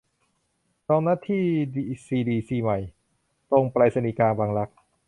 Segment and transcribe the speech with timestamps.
[0.89, 1.43] ลองนัดที่
[1.73, 2.79] ทีซีดีซีใหม่
[3.51, 4.69] ตรงไปรษณีย์กลาง บางรัก